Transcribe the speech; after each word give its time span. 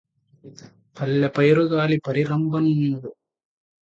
పల్లె 0.97 1.27
పైరుగాలి 1.27 1.97
పరిరంభణమ్ములు 2.07 3.11